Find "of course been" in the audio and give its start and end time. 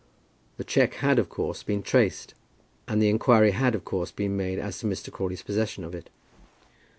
1.19-1.83, 3.75-4.35